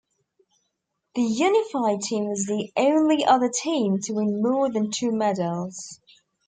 The 1.13 1.21
Unified 1.21 2.01
Team 2.01 2.27
was 2.29 2.47
the 2.47 2.71
only 2.75 3.23
other 3.23 3.51
team 3.53 3.99
to 4.01 4.13
win 4.13 4.41
more 4.41 4.71
than 4.71 4.89
two 4.89 5.11
medals. 5.11 5.99